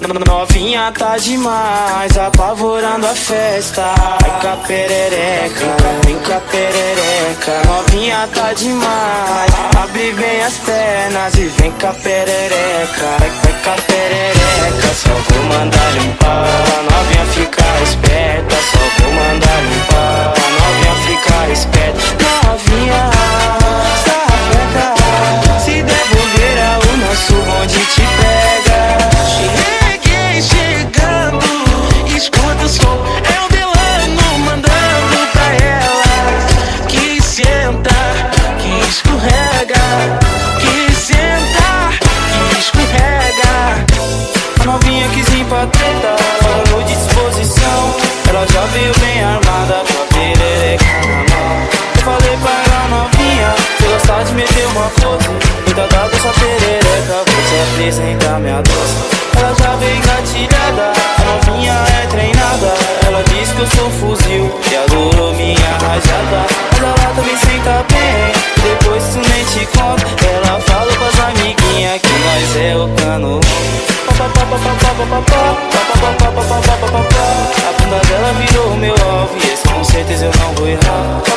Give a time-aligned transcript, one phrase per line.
[0.00, 3.82] Novinha tá demais, apavorando a festa.
[4.22, 5.66] Vem a perereca,
[6.06, 7.62] vem cá perereca.
[7.66, 13.16] Novinha tá demais, abre bem as pernas e vem cá perereca.
[13.20, 16.49] Vem a perereca, só vou mandar limpar.
[57.80, 58.94] apresenta minha dança
[59.38, 62.74] Ela já vem gatilhada, a novinha é treinada
[63.06, 68.32] Ela diz que eu sou fuzil e adorou minha rajada Mas ela também senta bem,
[68.62, 73.40] depois tu nem te conta Ela fala com as amiguinhas que nós é o cano
[77.66, 81.29] A bunda dela virou meu alvo e esse com certeza eu não vou errar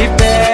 [0.00, 0.49] te perde